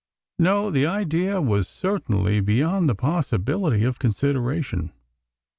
[0.39, 4.93] No, the idea was certainly beyond the possibility of consideration.